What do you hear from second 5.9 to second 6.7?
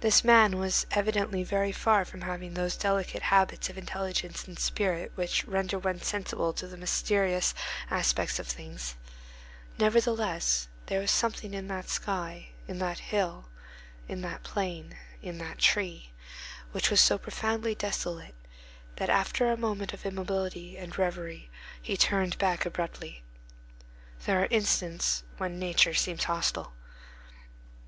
sensible to